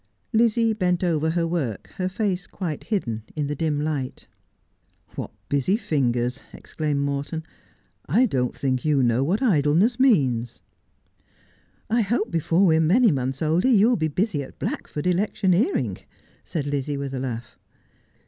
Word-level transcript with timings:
Lizzie 0.33 0.73
bent 0.73 1.03
over 1.03 1.29
her 1.29 1.45
work, 1.45 1.91
her 1.97 2.09
face 2.09 2.47
quite 2.47 2.85
hidden 2.85 3.21
in 3.35 3.45
the 3.45 3.53
dim 3.55 3.79
light.' 3.79 4.27
What 5.15 5.29
busy 5.47 5.77
fingers!' 5.77 6.41
exclaimed 6.53 7.01
Morton.' 7.01 7.43
I 8.19 8.25
don't 8.25 8.55
think 8.55 8.83
you 8.83 9.03
know 9.03 9.23
what 9.23 9.43
idleness 9.43 9.99
means.'' 9.99 10.63
I 11.91 12.01
hope 12.01 12.31
before 12.31 12.65
we 12.65 12.77
are 12.77 12.81
many 12.81 13.11
months 13.11 13.43
older 13.43 13.69
you 13.69 13.89
will 13.89 13.95
be 13.95 14.07
busy 14.07 14.41
at 14.41 14.57
Blackford 14.57 15.05
electioneering,' 15.05 15.99
said 16.43 16.65
Lizzie, 16.65 16.97
with 16.97 17.13
a 17.13 17.19
laugh. 17.19 17.59